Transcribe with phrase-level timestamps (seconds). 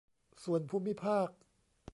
[0.43, 1.29] ส่วนภูมิภาค